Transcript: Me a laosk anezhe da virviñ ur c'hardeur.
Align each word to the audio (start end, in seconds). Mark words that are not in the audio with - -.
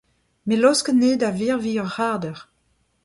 Me 0.45 0.55
a 0.57 0.61
laosk 0.61 0.87
anezhe 0.91 1.17
da 1.21 1.29
virviñ 1.39 1.81
ur 1.83 1.89
c'hardeur. 1.95 2.39